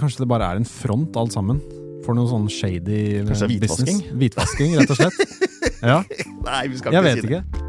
[0.00, 1.60] Kanskje det bare er en front, alt sammen?
[2.04, 4.02] For noe sånn shady Kanskje det er business?
[4.02, 4.02] hvitvasking?
[4.20, 5.22] Hvitvasking, rett og slett.
[5.86, 5.98] Ja,
[6.42, 7.40] Nei, vi skal jeg ikke vet si det.
[7.42, 7.66] ikke.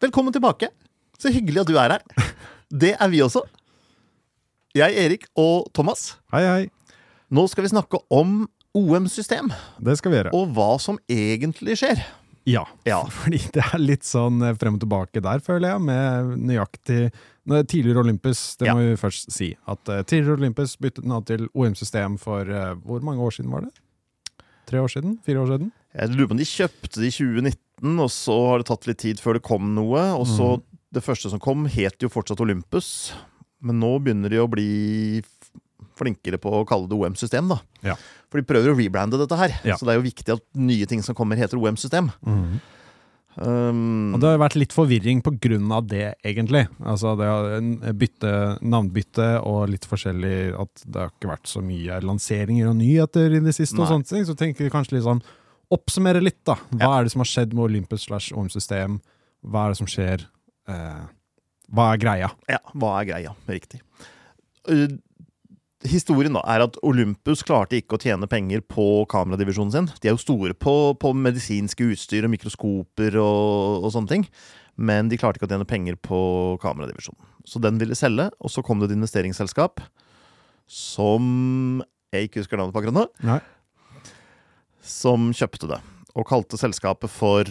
[0.00, 0.68] Velkommen tilbake.
[1.18, 2.02] Så hyggelig at du er her.
[2.82, 3.42] Det er vi også.
[4.76, 6.18] Jeg, Erik og Thomas.
[6.32, 6.64] Hei, hei.
[7.30, 9.50] Nå skal vi snakke om OM-system,
[9.80, 10.32] Det skal vi gjøre.
[10.36, 12.00] og hva som egentlig skjer.
[12.48, 13.02] Ja, Ja.
[13.22, 17.10] fordi det er litt sånn eh, frem og tilbake der, føler jeg, med nøyaktig
[17.48, 18.74] Tidligere Olympus, det Ja.
[18.76, 19.56] må vi først si.
[19.66, 23.64] At eh, tidligere Olympus byttet nå til OM-system for uh, Hvor mange år siden var
[23.64, 23.72] det?
[24.68, 25.18] Tre år siden?
[25.24, 25.70] Fire år siden?
[25.96, 28.98] Jeg lurer på om de kjøpte det i 2019, og så har det tatt litt
[29.00, 30.02] tid før det kom noe.
[30.20, 30.64] Og så mm.
[30.92, 33.12] Det første som kom, het jo fortsatt Olympus.
[33.60, 35.20] Men nå begynner de å bli
[35.98, 37.60] flinkere på å kalle det OM-system, da.
[37.86, 37.98] Ja.
[38.30, 39.54] For de prøver å rebrande dette her.
[39.66, 39.76] Ja.
[39.78, 42.10] Så det er jo viktig at nye ting som kommer, heter OM-system.
[43.38, 46.64] Um, Og det har vært litt forvirring på grunn av det, egentlig.
[46.82, 48.32] Altså det har bytte,
[48.66, 53.42] navnbytte og litt forskjellig At det har ikke vært så mye lanseringer og nyheter i
[53.44, 53.78] det siste.
[53.78, 55.22] og sånne ting, Så tenker vi kanskje litt sånn
[55.70, 56.56] Oppsummere litt, da.
[56.72, 58.98] Hva er det som har skjedd med Olympus slash OM-system?
[59.44, 60.24] Hva er det som skjer?
[60.66, 61.02] Eh,
[61.76, 62.30] hva er greia?
[62.48, 63.34] Ja, hva er greia?
[63.46, 63.82] Riktig.
[65.86, 69.90] Historien da er at Olympus klarte ikke å tjene penger på kameradivisjonen sin.
[70.02, 74.24] De er jo store på, på medisinske utstyr og mikroskoper og, og sånne ting.
[74.74, 76.18] Men de klarte ikke å tjene penger på
[76.62, 77.30] kameradivisjonen.
[77.46, 79.84] Så den ville selge, og så kom det et investeringsselskap
[80.68, 81.78] som
[82.12, 83.38] jeg ikke husker navnet på akkurat nå, Nei.
[84.84, 85.78] som kjøpte det.
[86.18, 87.48] Og kalte selskapet for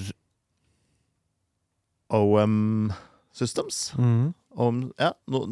[2.14, 2.92] OM
[3.36, 3.94] Systems.
[4.58, 5.44] Om, ja, no,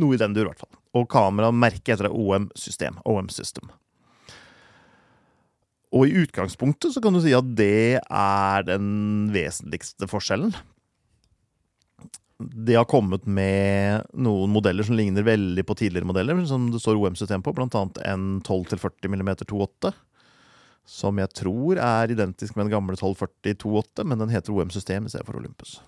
[0.00, 0.78] noe i den dur, i hvert fall.
[0.96, 3.00] Og kameraet merker etter OM-system.
[3.08, 3.68] OM System.
[5.94, 10.54] Og i utgangspunktet så kan du si at det er den vesentligste forskjellen.
[12.36, 16.98] De har kommet med noen modeller som ligner veldig på tidligere modeller, som det står
[17.00, 19.94] OM-system på, annet en 12-40 mm 2.8.
[20.86, 25.14] Som jeg tror er identisk med den gamle 1240 2.8, men den heter OM-system i
[25.14, 25.78] stedet for Olympus.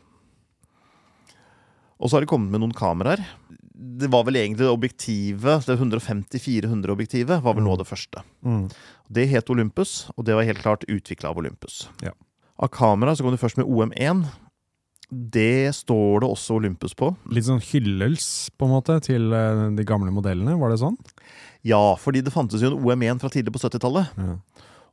[1.99, 3.23] Og så har de kommet med noen kameraer.
[3.99, 8.23] Det var vel egentlig det objektivet, det 150-400-objektivet, var vel nå det første.
[8.47, 8.67] Mm.
[9.11, 11.87] Det het Olympus, og det var helt klart utvikla av Olympus.
[12.05, 12.15] Ja.
[12.59, 14.27] Av kamera så kom du først med OM1.
[15.09, 17.13] Det står det også Olympus på.
[17.33, 20.59] Litt sånn hyllels, på en måte, til eh, de gamle modellene.
[20.61, 20.99] Var det sånn?
[21.67, 24.11] Ja, fordi det fantes jo en OM1 fra tidlig på 70-tallet.
[24.19, 24.37] Ja.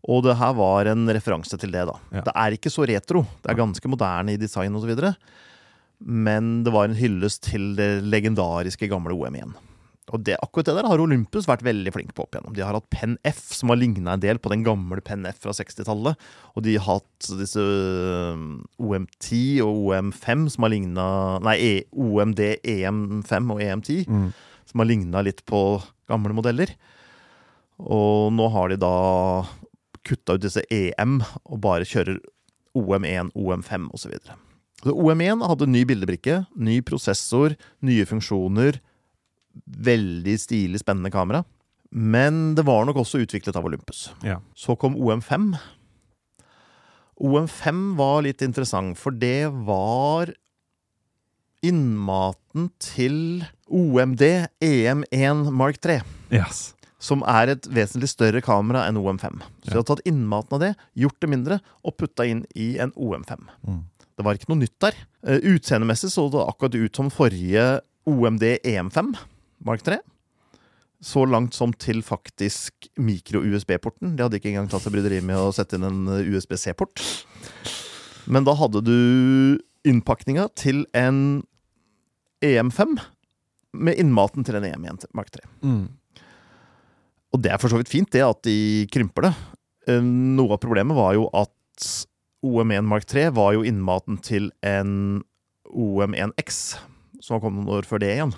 [0.05, 1.97] Og det her var en referanse til det, da.
[2.13, 2.23] Ja.
[2.27, 3.25] Det er ikke så retro.
[3.41, 4.93] Det er ganske moderne i design osv.
[5.99, 9.55] Men det var en hyllest til det legendariske gamle OM1.
[10.13, 12.53] Og det, akkurat det der har Olympus vært veldig flink på opp igjennom.
[12.53, 15.39] De har hatt Penn F, som har ligna en del på den gamle Penn F
[15.41, 16.19] fra 60-tallet.
[16.53, 17.63] Og de har hatt disse
[18.77, 21.07] OM10 og OM5 som har ligna
[21.45, 24.05] Nei, e, OMD, EM5 og EM10.
[24.05, 24.29] Mm.
[24.69, 25.63] Som har ligna litt på
[26.11, 26.75] gamle modeller.
[27.81, 28.95] Og nå har de da
[30.05, 32.21] kutta ut disse EM og bare kjører
[32.77, 34.19] OM1, OM5 osv.
[34.85, 38.77] Så OM1 hadde ny bildebrikke, ny prosessor, nye funksjoner.
[39.65, 41.41] Veldig stilig, spennende kamera.
[41.89, 44.09] Men det var nok også utviklet av Olympus.
[44.25, 44.41] Ja.
[44.53, 45.55] Så kom OM5.
[47.23, 50.33] OM5 var litt interessant, for det var
[51.65, 54.21] innmaten til OMD
[54.61, 56.01] EM1 Mark 3
[56.35, 56.73] Yes.
[56.99, 59.39] som er et vesentlig større kamera enn OM5.
[59.63, 62.91] Så de har tatt innmaten av det, gjort det mindre, og putta inn i en
[62.93, 63.47] OM5.
[63.65, 63.81] Mm.
[64.15, 64.97] Det var ikke noe nytt der.
[65.27, 67.65] Uh, Utseendemessig så det akkurat ut som forrige
[68.07, 69.15] OMD EM5
[69.65, 69.99] Mark 3.
[71.05, 74.15] Så langt som til faktisk mikro-USB-porten.
[74.15, 77.03] De hadde ikke engang tatt seg bryderi med å sette inn en USB-C-port.
[78.31, 78.95] Men da hadde du
[79.85, 81.43] innpakninga til en
[82.45, 82.95] EM5
[83.75, 85.43] med innmaten til en EM1 Mark 3.
[85.65, 85.85] Mm.
[87.35, 89.33] Og det er for så vidt fint, det at de krymper det.
[89.91, 91.89] Eh, Noe av problemet var jo at
[92.45, 95.23] OM1 Mark 3 var jo innmaten til en
[95.65, 96.77] OM1X,
[97.23, 98.35] som kom noen år før det igjen.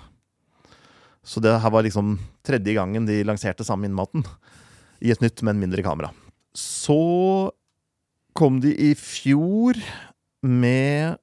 [1.28, 2.16] Så det her var liksom
[2.46, 4.24] tredje gangen de lanserte samme innmaten
[5.04, 6.10] i et nytt, men mindre kamera.
[6.56, 7.52] Så
[8.38, 9.76] kom de i fjor
[10.46, 11.18] med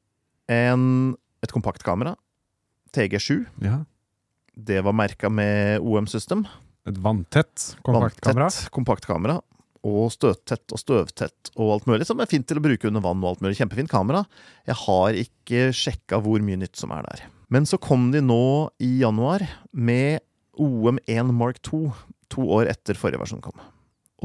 [0.52, 2.14] en, et kompaktkamera,
[2.96, 3.42] TG7.
[3.66, 3.82] Ja.
[4.56, 6.46] Det var merka med OM System.
[6.88, 8.46] Et vanntett kompaktkamera.
[8.46, 9.40] Vanntett kompaktkamera.
[9.86, 12.08] Og støttett og støvtett og alt mulig.
[12.10, 13.58] Som er fint til å bruke under vann og alt mulig.
[13.60, 14.24] Kjempefint kamera.
[14.66, 17.28] Jeg har ikke sjekka hvor mye nytt som er der.
[17.54, 20.24] Men så kom de nå i januar med
[20.58, 21.84] OM1 Mark 2
[22.34, 23.60] to år etter forrige versjon kom.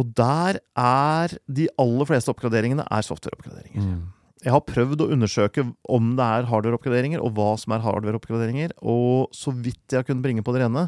[0.01, 3.85] Og der er de aller fleste oppgraderingene er software-oppgraderinger.
[3.85, 4.01] Mm.
[4.41, 9.35] Jeg har prøvd å undersøke om det er hardware-oppgraderinger, og hva som er hardware-oppgraderinger, og
[9.37, 10.87] så vidt jeg har kunnet bringe på det rene,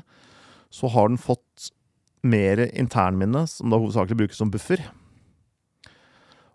[0.72, 1.68] så har den fått
[2.22, 4.84] mer internminne, som da hovedsakelig brukes som buffer.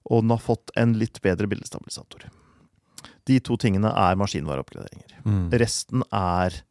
[0.07, 2.29] Og den har fått en litt bedre bildestabilisator.
[3.27, 5.17] De to tingene er maskinvareoppgraderinger.
[5.27, 5.49] Mm.
[5.59, 6.61] Resten er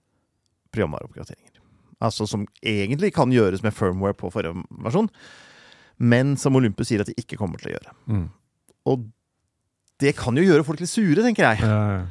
[0.73, 1.61] programvareoppgraderinger.
[2.05, 5.11] Altså som egentlig kan gjøres med firmware på forrige versjon,
[5.97, 7.95] men som Olympus sier at de ikke kommer til å gjøre.
[8.13, 8.27] Mm.
[8.93, 9.07] Og
[10.01, 11.65] det kan jo gjøre folk litt sure, tenker jeg.
[11.65, 12.05] Ja, ja.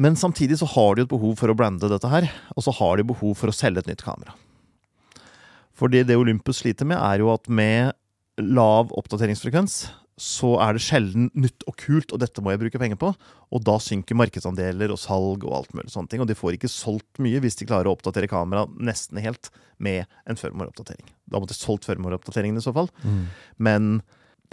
[0.00, 2.98] Men samtidig så har de et behov for å brande dette her, og så har
[2.98, 4.34] de behov for å selge et nytt kamera.
[5.76, 7.92] Fordi det Olympus sliter med, er jo at med
[8.40, 9.86] lav oppdateringsfrekvens
[10.16, 13.10] så er det sjelden nytt og kult, og dette må jeg bruke penger på.
[13.52, 16.22] Og da synker markedsandeler og salg og alt mulig sånne ting.
[16.24, 20.08] Og de får ikke solgt mye hvis de klarer å oppdatere kameraet nesten helt med
[20.24, 21.04] en firmware-oppdatering.
[21.28, 22.88] Da måtte jeg solgt firmware-oppdateringen i så fall.
[23.04, 23.20] Mm.
[23.68, 23.92] Men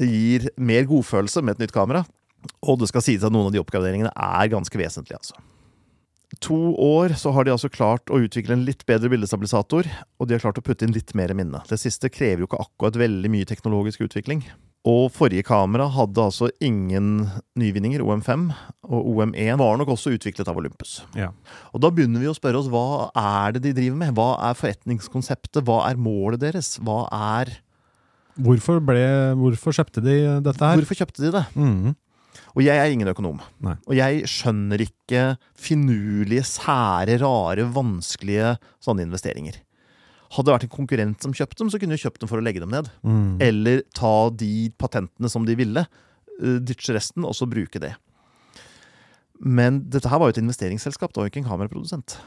[0.02, 2.04] det gir mer godfølelse med et nytt kamera.
[2.68, 5.40] Og det skal sies at noen av de oppgraderingene er ganske vesentlige, altså.
[6.42, 9.88] To år så har de altså klart å utvikle en litt bedre bildestabilisator,
[10.18, 11.62] og de har klart å putte inn litt mer minne.
[11.70, 14.42] Det siste krever jo ikke akkurat veldig mye teknologisk utvikling.
[14.90, 18.50] Og forrige kamera hadde altså ingen nyvinninger, OM5,
[18.90, 20.98] og OM1 var nok også utviklet av Olympus.
[21.16, 21.30] Ja.
[21.72, 24.18] Og da begynner vi å spørre oss hva er det de driver med?
[24.18, 25.62] Hva er forretningskonseptet?
[25.64, 26.76] Hva er målet deres?
[26.84, 27.06] Hva
[27.38, 27.60] er
[28.34, 29.02] Hvorfor, ble,
[29.38, 30.80] hvorfor kjøpte de dette her?
[30.82, 31.44] Hvorfor kjøpte de det?
[31.54, 31.94] Mm.
[32.54, 33.40] Og jeg er ingen økonom.
[33.66, 33.76] Nei.
[33.90, 35.22] Og jeg skjønner ikke
[35.58, 39.58] finurlige, sære, rare, vanskelige sånne investeringer.
[40.34, 42.46] Hadde det vært en konkurrent som kjøpte dem, så kunne vi kjøpt dem for å
[42.46, 42.90] legge dem ned.
[43.06, 43.42] Mm.
[43.42, 45.86] Eller ta de patentene som de ville,
[46.42, 47.96] eh, ditche resten, og så bruke det.
[49.44, 52.18] Men dette her var jo et investeringsselskap, det var jo ikke en kameraprodusent.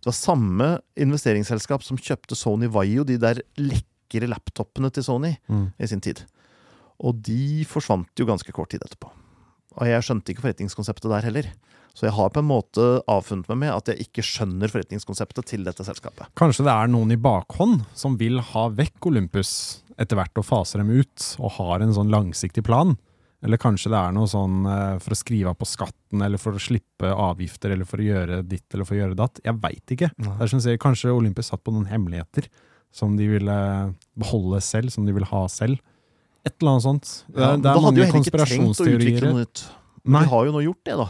[0.00, 0.68] Det var samme
[0.98, 5.72] investeringsselskap som kjøpte Sony Vaio, de der lekre laptopene til Sony, Mm.
[5.78, 6.24] i sin tid.
[7.00, 9.10] Og de forsvant jo ganske kort tid etterpå.
[9.78, 11.50] Og jeg skjønte ikke forretningskonseptet der heller.
[11.94, 15.66] Så jeg har på en måte avfunnet meg med at jeg ikke skjønner forretningskonseptet til
[15.66, 16.30] dette selskapet.
[16.38, 19.52] Kanskje det er noen i bakhånd som vil ha vekk Olympus
[20.00, 22.94] etter hvert og faser dem ut, og har en sånn langsiktig plan?
[23.44, 26.56] Eller kanskje det er noe sånn eh, for å skrive av på skatten, eller for
[26.56, 29.40] å slippe avgifter, eller for å gjøre ditt eller for å gjøre datt?
[29.44, 30.10] Jeg veit ikke.
[30.16, 32.48] Det som sier, kanskje Olympus satt på noen hemmeligheter
[32.92, 33.56] som de ville
[34.18, 35.80] beholde selv, som de vil ha selv.
[36.46, 37.10] Et eller annet sånt.
[37.28, 39.26] Det, Ja, det er mange ikke konspirasjonsteorier.
[40.04, 41.08] Men vi har jo nå gjort det, da.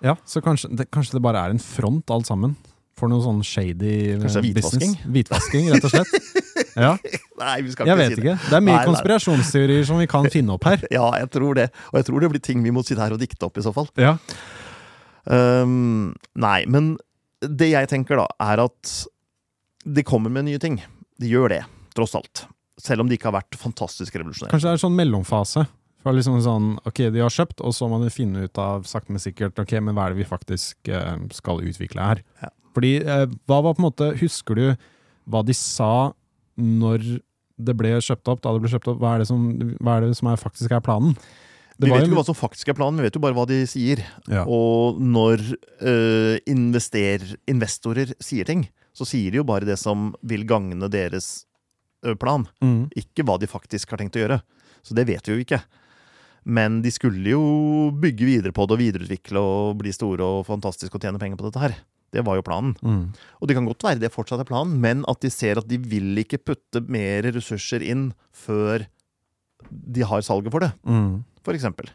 [0.00, 2.54] Ja, så kanskje det, kanskje det bare er en front, alt sammen.
[2.96, 4.94] For noe sånn shady Kanskje hvitvasking?
[4.94, 5.04] business.
[5.08, 6.14] Hvitvasking, rett og slett.
[6.80, 6.92] Ja,
[7.40, 8.22] Nei, vi skal jeg vet si det.
[8.22, 8.34] ikke.
[8.46, 8.84] Det er mye nei.
[8.86, 10.80] konspirasjonsteorier som vi kan finne opp her.
[10.94, 11.66] Ja, jeg tror det.
[11.90, 13.72] Og jeg tror det blir ting vi må sitte her og dikte opp i så
[13.74, 13.88] fall.
[14.00, 14.12] Ja.
[15.26, 16.94] Um, nei, men
[17.42, 18.92] det jeg tenker da, er at
[19.84, 20.78] de kommer med nye ting.
[21.20, 21.60] De gjør det,
[21.96, 22.44] tross alt.
[22.80, 24.50] Selv om de ikke har vært fantastisk revolusjonære.
[24.54, 25.66] Kanskje det er en sånn mellomfase.
[26.00, 29.12] Fra liksom sånn, ok, De har kjøpt, og så må de finne ut av sakte,
[29.12, 32.22] men sikkert ok, men hva er det vi faktisk eh, skal utvikle her.
[32.40, 32.48] Ja.
[32.72, 34.64] Fordi, eh, hva var på en måte, Husker du
[35.28, 36.12] hva de sa
[36.56, 37.20] når
[37.60, 38.40] det ble kjøpt opp?
[38.40, 39.44] Da det ble kjøpt opp, Hva er det som,
[39.82, 41.12] hva er, det som er faktisk er planen?
[41.80, 43.46] Det Vi vet jo- ikke hva som faktisk er planen, vi vet jo bare hva
[43.48, 44.00] de sier.
[44.28, 44.44] Ja.
[44.48, 45.40] Og når
[45.80, 48.66] eh, investorer sier ting,
[48.96, 51.44] så sier de jo bare det som vil gagne deres
[52.20, 52.46] plan.
[52.64, 52.88] Mm.
[52.96, 54.40] Ikke hva de faktisk har tenkt å gjøre.
[54.82, 55.60] Så det vet vi jo ikke.
[56.48, 57.40] Men de skulle jo
[58.00, 61.50] bygge videre på det og videreutvikle og bli store og fantastiske og tjene penger på
[61.50, 61.74] dette her.
[62.10, 62.72] Det var jo planen.
[62.82, 63.02] Mm.
[63.38, 65.76] Og det kan godt være det fortsatt er planen, men at de ser at de
[65.78, 68.86] vil ikke putte mer ressurser inn før
[69.70, 71.22] de har salget for det, Mm.
[71.44, 71.90] for eksempel.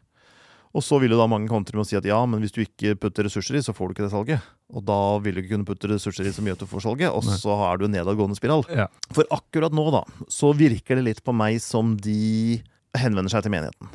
[0.75, 2.59] Og så vil jo da mange kontre med å si at ja, men hvis du
[2.65, 4.47] ikke putter ressurser i, så får du ikke det salget.
[4.75, 7.13] Og da vil du ikke kunne putte ressurser i så mye at du får salget,
[7.15, 7.37] og Nei.
[7.39, 8.65] så er du en nedadgående spiral.
[8.67, 8.89] Ja.
[9.15, 12.59] For akkurat nå, da, så virker det litt på meg som de
[12.99, 13.87] henvender seg til menigheten.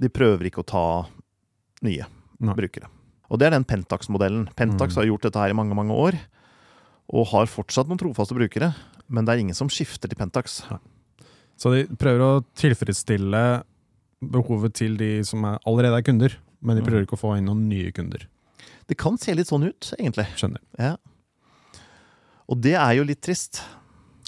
[0.00, 0.84] De prøver ikke å ta
[1.84, 2.06] nye
[2.40, 2.54] Nei.
[2.56, 2.88] brukere.
[3.28, 4.48] Og det er den Pentax-modellen.
[4.56, 5.00] Pentax Mm.
[5.02, 6.16] har gjort dette her i mange, mange år,
[7.12, 8.72] og har fortsatt noen trofaste brukere,
[9.12, 10.62] men det er ingen som skifter til Pentax.
[11.58, 13.42] Så de prøver å tilfredsstille
[14.22, 16.88] behovet til de som er, allerede er kunder, men de Mm.
[16.88, 18.26] prøver ikke å få inn noen nye kunder.
[18.88, 20.26] Det kan se litt sånn ut, egentlig.
[20.36, 20.58] Skjønner.
[20.78, 20.96] Ja.
[22.48, 23.60] Og det er jo litt trist.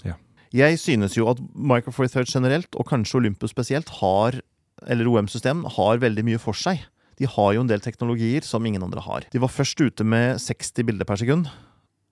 [0.05, 0.13] Ja.
[0.53, 4.39] Jeg synes jo at Micro Four Thirds generelt, og kanskje Olympus spesielt, har,
[4.87, 6.83] eller OM-system, har veldig mye for seg.
[7.17, 9.25] De har jo en del teknologier som ingen andre har.
[9.31, 11.49] De var først ute med 60 bilder per sekund,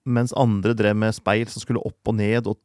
[0.08, 2.56] mens andre drev med speil som skulle opp og ned, og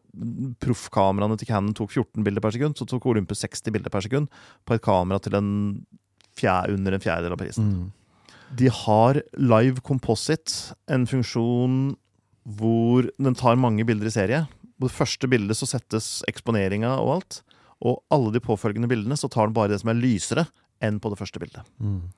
[0.64, 4.32] proffkameraene til Canon tok 14 bilder per sekund, så tok Olympus 60 bilder per sekund
[4.66, 5.52] på et kamera til en
[6.36, 7.72] fjerde, under en fjerdedel av prisen.
[7.72, 8.26] Mm.
[8.56, 11.96] De har live composite, en funksjon
[12.46, 14.44] hvor den tar mange bilder i serie
[14.78, 17.40] På det første bildet så settes eksponeringa og alt.
[17.82, 20.46] Og alle de påfølgende bildene så tar den bare det som er lysere
[20.84, 21.66] enn på det første bildet.
[21.80, 22.12] Mm.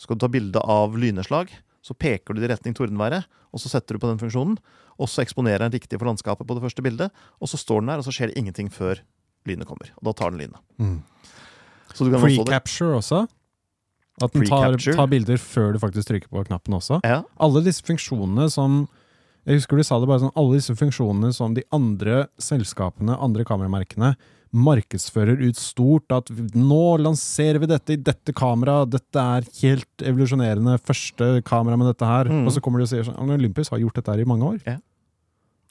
[0.00, 1.50] Skal du ta bilde av lynnedslag,
[1.84, 4.56] så peker du det i retning tordenværet, og så setter du på den funksjonen.
[4.96, 7.12] Og så eksponerer den riktig for landskapet på det første bildet,
[7.42, 9.02] og så står den der, og så skjer det ingenting før
[9.48, 9.90] lynet kommer.
[10.00, 10.60] Og da tar den lynet.
[10.80, 11.02] Mm.
[11.92, 12.54] Så du kan Free også det.
[12.56, 13.20] capture også.
[14.22, 17.00] At den tar, tar bilder før du faktisk trykker på knappen også.
[17.04, 18.84] Ja, Alle disse funksjonene som
[19.44, 23.44] Jeg husker du sa det bare sånn, alle disse funksjonene som de andre selskapene, andre
[23.44, 24.14] kameramerkene,
[24.54, 26.08] markedsfører ut stort.
[26.14, 31.92] At nå lanserer vi dette i dette kameraet, dette er helt evolusjonerende, første kamera med
[31.92, 32.30] dette her.
[32.30, 32.46] Mm.
[32.46, 34.76] Og så kommer de og sier sånn Olympus har gjort dette her i mange år.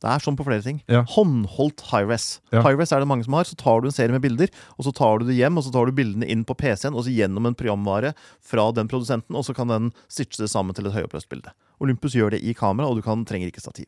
[0.04, 0.82] Det er sånn på flere ting.
[0.92, 1.06] Ja.
[1.14, 2.42] Håndholdt high-res.
[2.52, 2.60] Ja.
[2.66, 3.48] High-res er det mange som har.
[3.48, 5.72] Så tar du en serie med bilder, og så tar du det hjem, og så
[5.72, 8.12] tar du bildene inn på PC-en, og så gjennom en programvare
[8.44, 11.56] fra den produsenten, og så kan den stitche det sammen til et høyoppløst bilde.
[11.80, 13.88] Olympus gjør det i kamera, og du kan, trenger ikke stativ.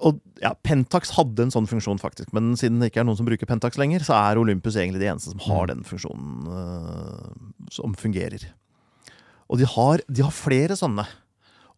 [0.00, 3.28] Og ja, Pentax hadde en sånn funksjon, faktisk, men siden det ikke er noen som
[3.28, 7.32] bruker Pentax lenger, så er Olympus egentlig de eneste som har den funksjonen uh,
[7.74, 8.46] som fungerer.
[9.50, 11.04] Og de har, de har flere sånne.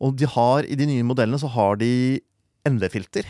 [0.02, 2.20] Og de har, i de nye modellene så har de
[2.68, 3.26] ND-filter.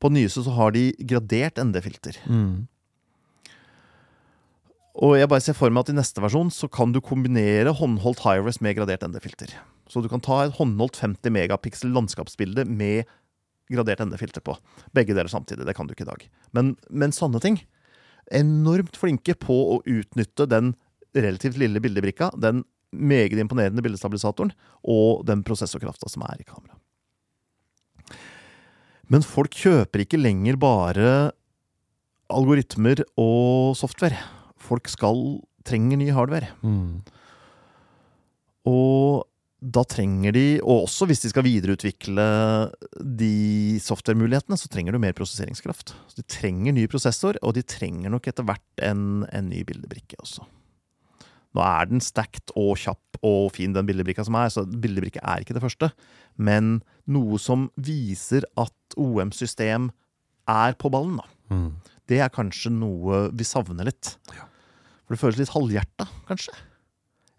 [0.00, 2.18] På den nyeste så har de gradert ND-filter.
[2.26, 2.66] Mm.
[4.96, 8.22] Og jeg bare ser for meg at i neste versjon så kan du kombinere håndholdt
[8.24, 9.52] high-res med gradert ND-filter.
[9.92, 13.04] Så du kan ta et håndholdt 50 megapiksel landskapsbilde med
[13.72, 14.56] gradert ND-filter på.
[14.96, 15.66] Begge deler samtidig.
[15.66, 16.26] Det kan du ikke i dag.
[16.56, 17.62] Men, men sånne ting
[18.34, 20.72] Enormt flinke på å utnytte den
[21.14, 24.50] relativt lille bildebrikka, den meget imponerende bildestabilisatoren
[24.82, 26.74] og den prosessorkrafta som er i kamera.
[29.06, 31.12] Men folk kjøper ikke lenger bare
[32.34, 34.18] algoritmer og software.
[34.58, 36.50] Folk skal trenger ny hardware.
[36.66, 37.02] Mm.
[38.66, 39.26] Og
[39.66, 42.26] da trenger de, og også hvis de skal videreutvikle
[43.18, 45.94] de software-mulighetene, så trenger du mer prosesseringskraft.
[46.10, 50.20] Så de trenger ny prosessor, og de trenger nok etter hvert en, en ny bildebrikke
[50.22, 50.46] også.
[51.56, 55.42] Nå er den stacked og kjapp og fin, den bildebrikka som er, så bildebrikke er
[55.42, 55.90] ikke det første.
[56.36, 59.88] Men noe som viser at OM-system
[60.52, 61.30] er på ballen, da.
[61.50, 61.70] Mm.
[62.06, 64.14] Det er kanskje noe vi savner litt.
[64.28, 66.54] For det føles litt halvhjerta, kanskje.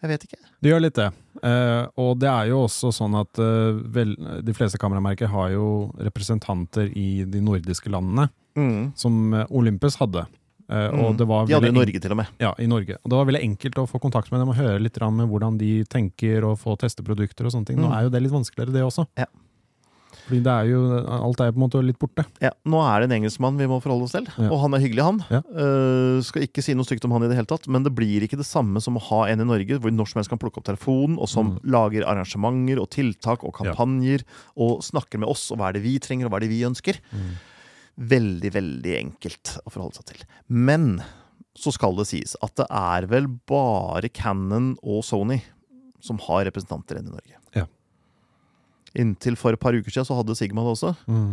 [0.02, 0.42] Jeg vet ikke.
[0.62, 1.08] Det gjør litt det.
[1.44, 5.91] Eh, og det er jo også sånn at eh, vel, de fleste kameramerker har jo
[6.00, 8.29] representanter i de nordiske landene,
[8.98, 10.25] som eh, Olympus hadde.
[10.70, 11.17] Eh, og Mm.
[11.17, 12.27] det var De hadde jo i Norge, til og med.
[12.41, 12.98] Ja, i Norge.
[13.03, 15.29] Og det var veldig enkelt å få kontakt med dem og høre litt om med
[15.29, 17.77] hvordan de tenker og få teste produkter og sånne ting.
[17.77, 17.94] Nå Mm.
[17.98, 19.08] er jo det litt vanskeligere, det også.
[19.17, 19.25] Ja.
[20.28, 22.26] Fordi det er jo, alt er på en måte litt borte.
[22.44, 24.50] Ja, Nå er det en engelskmann vi må forholde oss til, Ja.
[24.52, 25.22] og han er hyggelig, han.
[25.32, 25.40] Ja.
[25.48, 28.26] Uh, skal ikke si noe stygt om han i det hele tatt, men det blir
[28.28, 30.60] ikke det samme som å ha en i Norge hvor når som helst kan plukke
[30.60, 31.60] opp telefonen, og som Mm.
[31.72, 34.24] lager arrangementer og tiltak og kampanjer,
[34.58, 36.64] og snakker med oss, og hva er det vi trenger, og hva er det vi
[36.68, 37.00] ønsker.
[37.98, 40.26] Veldig, veldig enkelt å forholde seg til.
[40.50, 41.00] Men
[41.58, 45.40] så skal det sies at det er vel bare Cannon og Sony
[46.04, 47.40] som har representanter igjen i Norge.
[47.58, 47.64] Ja.
[48.98, 50.94] Inntil for et par uker siden så hadde Sigma det også.
[51.06, 51.32] Mm.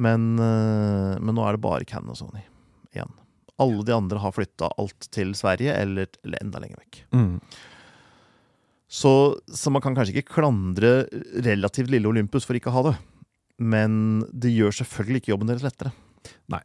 [0.00, 2.42] Men, eh, men nå er det bare Canon og Sony
[2.94, 3.12] igjen.
[3.60, 7.02] Alle de andre har flytta alt til Sverige, eller, eller enda lenger vekk.
[7.12, 7.34] Mm.
[8.90, 9.12] Så,
[9.46, 11.04] så man kan kanskje ikke klandre
[11.44, 12.94] relativt lille Olympus for ikke å ha det.
[13.60, 13.92] Men
[14.32, 15.92] det gjør selvfølgelig ikke jobben deres lettere.
[16.50, 16.62] Nei.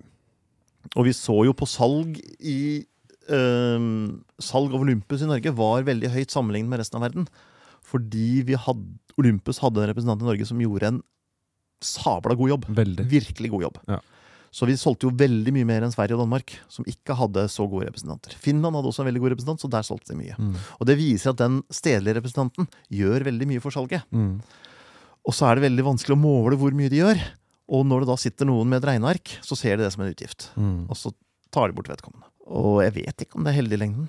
[0.96, 2.86] Og vi så jo på salg i
[3.34, 3.86] øh,
[4.42, 7.28] Salg av Olympus i Norge var veldig høyt sammenlignet med resten av verden.
[7.86, 8.88] Fordi vi hadde,
[9.20, 11.00] Olympus hadde en representant i Norge som gjorde en
[11.86, 12.68] sabla god jobb.
[12.78, 13.08] Veldig.
[13.12, 13.80] Virkelig god jobb.
[13.92, 14.02] Ja.
[14.56, 17.66] Så vi solgte jo veldig mye mer enn Sverige og Danmark, som ikke hadde så
[17.68, 18.38] gode representanter.
[18.40, 20.38] Finland hadde også en veldig god representant, så der solgte de mye.
[20.40, 20.54] Mm.
[20.80, 24.06] Og det viser at den stedlige representanten gjør veldig mye for salget.
[24.16, 24.38] Mm.
[25.28, 27.26] Og så er det veldig vanskelig å måle hvor mye de gjør.
[27.76, 30.14] Og når det da sitter noen med et regneark, så ser de det som en
[30.14, 30.48] utgift.
[30.56, 30.86] Mm.
[30.88, 31.12] Og så
[31.52, 32.30] tar de bort vedkommende.
[32.46, 34.08] Og jeg vet ikke om det er heldig i lengden.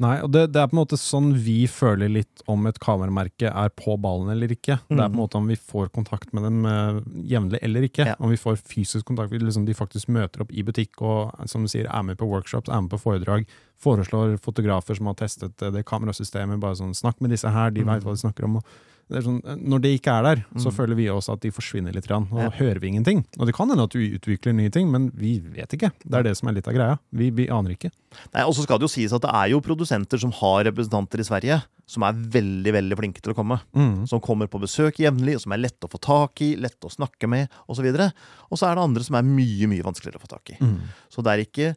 [0.00, 3.50] Nei, og det, det er på en måte sånn vi føler litt om et kameramerke
[3.52, 4.78] er på ballen eller ikke.
[4.88, 5.18] Det er på en Mm.
[5.20, 8.06] måte om vi får kontakt med dem uh, jevnlig eller ikke.
[8.08, 8.14] Ja.
[8.18, 11.68] Om vi får fysisk kontakt, liksom de faktisk møter opp i butikk og som du
[11.68, 13.44] sier, er med på workshops, er med på foredrag.
[13.80, 16.60] Foreslår fotografer som har testet eh, det kamerasystemet.
[16.60, 17.92] bare sånn, Snakk med disse her, de Mm.
[17.92, 18.56] vet hva de snakker om.
[18.56, 18.64] og
[19.10, 20.76] det sånn, eh, når det ikke er der, så Mm.
[20.76, 22.10] føler vi også at de forsvinner litt.
[22.10, 22.50] Og Ja.
[22.50, 23.24] hører vi ingenting.
[23.38, 25.92] Og det kan hende at du utvikler nye ting, men vi vet ikke.
[26.06, 26.98] Det er det som er litt av greia.
[27.12, 27.90] Vi, vi aner ikke.
[28.34, 31.18] Nei, Og så skal det jo sies at det er jo produsenter som har representanter
[31.20, 33.60] i Sverige, som er veldig veldig flinke til å komme.
[33.74, 34.06] Mm.
[34.08, 37.28] Som kommer på besøk jevnlig, som er lette å få tak i, lette å snakke
[37.28, 37.84] med osv.
[37.86, 38.12] Og, så
[38.52, 40.56] og så er det andre som er mye mye vanskeligere å få tak i.
[40.64, 40.80] Mm.
[41.10, 41.76] Så det er ikke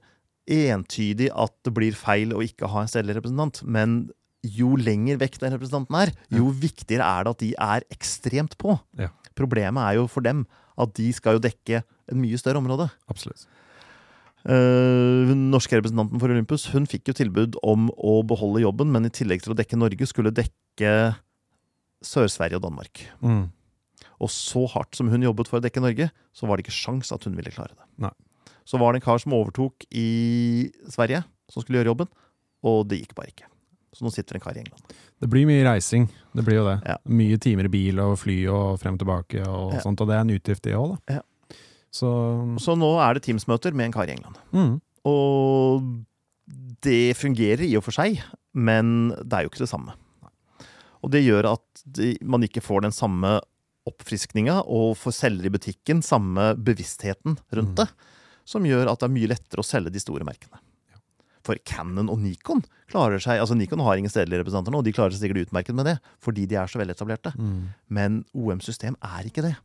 [0.50, 4.10] entydig at det blir feil å ikke ha en stedlig representant, men
[4.44, 8.76] jo lenger vekk den representanten er, jo viktigere er det at de er ekstremt på.
[9.00, 9.10] Ja.
[9.38, 10.44] Problemet er jo for dem
[10.80, 12.90] at de skal jo dekke et mye større område.
[13.12, 13.48] Absolutt.
[14.44, 19.14] Uh, norske representanten for Olympus hun fikk jo tilbud om å beholde jobben, men i
[19.14, 21.14] tillegg til å dekke Norge, skulle dekke
[22.04, 23.06] Sør-Sverige og Danmark.
[23.24, 23.46] Mm.
[24.20, 27.14] Og så hardt som hun jobbet for å dekke Norge, så var det ikke sjans
[27.16, 27.88] at hun ville klare det.
[28.04, 28.12] Nei.
[28.68, 32.12] Så var det en kar som overtok i Sverige, som skulle gjøre jobben,
[32.68, 33.48] og det gikk bare ikke.
[33.94, 34.94] Så nå sitter en kar i England.
[35.22, 36.08] Det blir mye reising.
[36.34, 36.80] Det blir jo det.
[36.90, 36.96] Ja.
[37.06, 39.82] Mye timer i bil og fly og frem og tilbake og Ja.
[39.86, 41.20] sånt, og det er en utgift, det òg, da.
[41.20, 41.58] Ja.
[41.94, 42.10] Så
[42.60, 44.38] Så nå er det Teams-møter med en kar i England.
[44.52, 44.82] mm.
[45.06, 45.84] Og
[46.82, 48.22] det fungerer i og for seg,
[48.54, 49.94] men det er jo ikke det samme.
[51.04, 53.42] Og det gjør at de, man ikke får den samme
[53.86, 57.90] oppfriskninga, og for selger i butikken samme bevisstheten rundt det,
[58.48, 60.60] som gjør at det er mye lettere å selge de store merkene.
[61.44, 64.96] For Canon og Nikon klarer seg altså Nikon har ingen stedlige representanter nå, og de
[64.96, 67.34] klarer seg sikkert utmerket med det, fordi de er så veletablerte.
[67.36, 67.72] Mm.
[67.92, 69.56] Men OM-system er ikke det.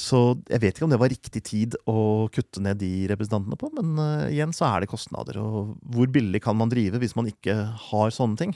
[0.00, 3.70] Så jeg vet ikke om det var riktig tid å kutte ned de representantene på,
[3.76, 5.40] men uh, igjen så er det kostnader.
[5.42, 7.56] Og hvor billig kan man drive hvis man ikke
[7.90, 8.54] har sånne ting?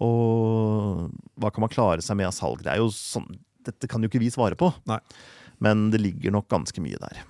[0.00, 2.62] Og hva kan man klare seg med av salg?
[2.64, 3.28] Det er jo sånn,
[3.66, 5.00] dette kan jo ikke vi svare på, Nei.
[5.60, 7.22] men det ligger nok ganske mye der.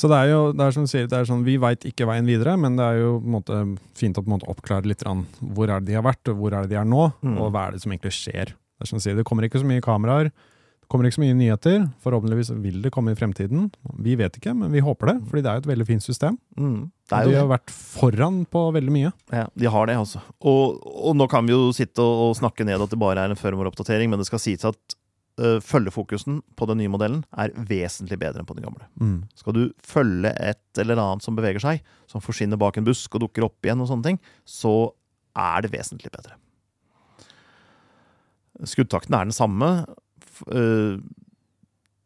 [0.00, 2.06] Så det er jo det er som du sier, det er sånn, vi veit ikke
[2.08, 3.58] veien videre, men det er jo måte,
[3.98, 6.54] fint å på en måte oppklare litt hvor er det de har vært, og hvor
[6.56, 7.36] er det de er nå, Mm.
[7.36, 8.54] og hva er det som egentlig skjer.
[8.80, 11.82] Det, som sier, det kommer ikke så mye kameraer, det kommer ikke så mye nyheter.
[12.02, 13.68] Forhåpentligvis vil det komme i fremtiden.
[14.00, 16.38] Vi vet ikke, men vi håper det, fordi det er jo et veldig fint system.
[16.56, 16.78] Mm,
[17.10, 19.12] de har vært foran på veldig mye.
[19.30, 20.22] Ja, de har det, altså.
[20.40, 23.30] Og, og nå kan vi jo sitte og, og snakke ned at det bare er
[23.34, 24.96] en firmware-oppdatering, men det skal sies at
[25.64, 28.86] følgefokusen på den nye modellen er vesentlig bedre enn på den gamle.
[29.00, 29.18] Mm.
[29.38, 33.24] Skal du følge et eller annet som beveger seg, som forsvinner bak en busk og
[33.24, 34.92] dukker opp igjen, og sånne ting, så
[35.38, 36.36] er det vesentlig bedre.
[38.68, 39.70] Skuddtakten er den samme.
[40.52, 41.00] Øh,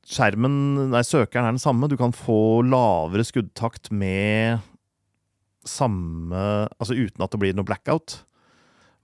[0.04, 1.88] Skjermen, nei, søkeren er den samme.
[1.88, 4.60] Du kan få lavere skuddtakt med
[5.64, 8.18] samme Altså uten at det blir noe blackout.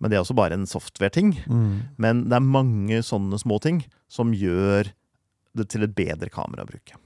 [0.01, 1.35] Men det er også bare en software-ting.
[1.47, 1.73] Mm.
[2.01, 4.93] Men det er mange sånne små ting som gjør
[5.59, 6.97] det til et bedre kamera å bruke.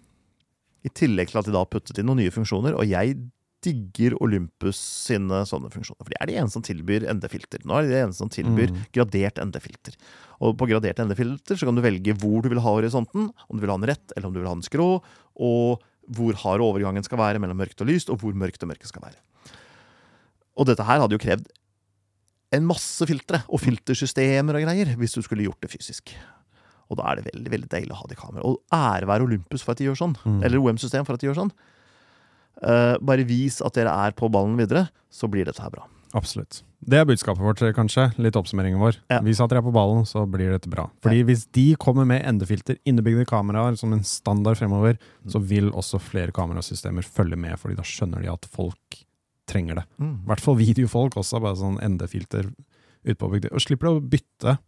[0.85, 3.17] I tillegg til at de da har puttet inn noen nye funksjoner, og jeg
[3.65, 6.05] digger Olympus sine sånne funksjoner.
[6.05, 7.63] For de er de eneste som tilbyr ND-filter.
[7.65, 8.83] Nå er de de eneste som tilbyr Mm.
[8.93, 9.97] gradert ND-filter.
[10.45, 13.65] Og på gradert ND-filter så kan du velge hvor du vil ha horisonten, om du
[13.65, 15.03] vil ha den rett, eller om du vil ha den skrå,
[15.41, 15.81] og
[16.13, 19.09] hvor hard overgangen skal være mellom mørkt og lyst, og hvor mørkt og mørket skal
[19.09, 19.17] være.
[20.61, 21.49] Og dette her hadde jo krevd
[22.55, 26.15] en masse filtre og filtersystemer og greier hvis du skulle gjort det fysisk.
[26.93, 28.45] Og da er det veldig veldig deilig å ha det i kamera.
[28.45, 30.19] Og ære være Olympus for at de gjør sånn.
[30.25, 30.43] Mm.
[30.45, 31.55] Eller OM-system for at de gjør sånn.
[32.63, 35.89] Uh, bare vis at dere er på ballen videre, så blir dette her bra.
[36.15, 36.61] Absolutt.
[36.85, 38.07] Det er budskapet vårt, kanskje.
[38.23, 39.01] Litt oppsummeringen vår.
[39.11, 39.19] Ja.
[39.25, 40.87] Vis at dere er på ballen, så blir dette bra.
[41.03, 45.99] Fordi hvis de kommer med endefilter, innebygde kameraer som en standard fremover, så vil også
[46.03, 49.01] flere kamerasystemer følge med, fordi da skjønner de at folk
[49.55, 49.87] trenger det.
[50.03, 53.55] I hvert fall videofolk også, bare sånn endefilter ut på objektivet.
[53.55, 54.59] Og slipper å bytte,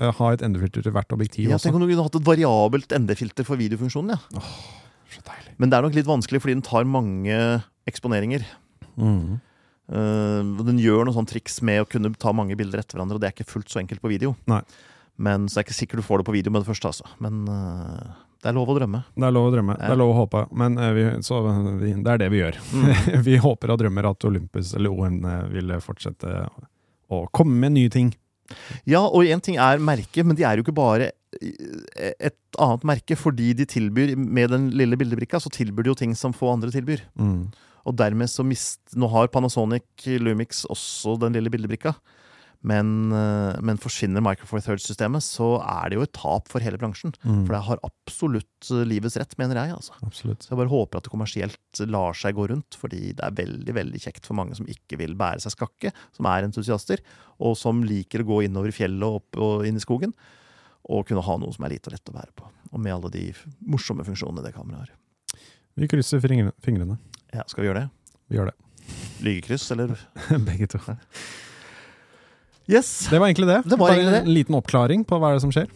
[0.00, 1.66] Uh, ha et endefilter til hvert objektiv Ja, også.
[1.68, 4.14] tenk om du kunne hatt et variabelt ND-filter for videofunksjonen.
[4.16, 4.40] ja.
[5.12, 5.52] Så deilig.
[5.60, 7.36] Men det er nok litt vanskelig fordi den tar mange
[7.84, 8.40] eksponeringer.
[8.96, 9.34] Mm.
[9.92, 13.20] Uh, den gjør noen sånne triks med å kunne ta mange bilder etter hverandre, og
[13.20, 14.32] det er ikke fullt så enkelt på video.
[14.48, 14.62] Nei.
[15.20, 17.04] Men Så det er ikke sikkert du får det på video med det første, altså.
[17.20, 19.04] Men eh, det er lov å drømme.
[19.14, 19.86] Det er lov å drømme, Ja.
[19.86, 21.38] det er lov å håpe, men eh, vi, så,
[21.78, 22.58] vi, det er det vi gjør.
[22.74, 22.88] Mm.
[23.28, 26.42] vi håper og drømmer at Olympus eller OM eh, vil fortsette
[27.12, 28.10] å komme med nye ting.
[28.88, 32.86] Ja, og én ting er merket, men de er jo ikke bare eh, et annet
[32.88, 33.16] merke.
[33.18, 36.72] Fordi de tilbyr, med den lille bildebrikka, så tilbyr de jo ting som få andre
[36.74, 37.04] tilbyr.
[37.14, 37.52] Mm.
[37.86, 41.94] Og dermed så mist Nå har Panasonic Lumix også den lille bildebrikka.
[42.62, 46.78] Men, eh, men forsvinner Micro Four Thirds-systemet, så er det jo et tap for hele
[46.78, 47.14] bransjen.
[47.26, 47.42] Mm.
[47.42, 49.74] For det har absolutt eh, livets rett, mener jeg.
[49.74, 49.96] altså.
[50.06, 50.46] Absolutt.
[50.46, 53.76] Så jeg bare håper at det kommersielt lar seg gå rundt, fordi det er veldig
[53.80, 57.02] veldig kjekt for mange som ikke vil bære seg skakke, som er entusiaster,
[57.42, 60.14] og som liker å gå innover i fjellet og opp og inn i skogen,
[60.86, 62.50] og kunne ha noe som er lite og lett å bære på.
[62.72, 63.28] Og med alle de
[63.66, 64.98] morsomme funksjonene det kameraet har.
[65.74, 66.98] Vi krysser fingrene.
[67.32, 68.18] Ja, skal vi gjøre det?
[68.28, 68.58] Vi gjør det.
[69.22, 69.94] Lygekryss, eller?
[70.48, 70.78] Begge to.
[72.70, 73.08] Yes!
[73.10, 73.60] Det var egentlig det.
[73.66, 74.22] Det var Bare egentlig det.
[74.28, 75.68] En liten oppklaring på hva er det som skjer.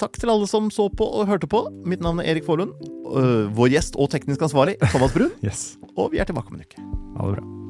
[0.00, 1.60] Takk til alle som så på og hørte på.
[1.86, 2.72] Mitt navn er Erik Forlund.
[3.14, 5.30] Øh, Vår gjest og teknisk ansvarlig, Thomas Brun.
[5.46, 5.76] Yes.
[5.96, 6.80] Og vi er tilbake om en uke.
[7.18, 7.63] Ha det bra.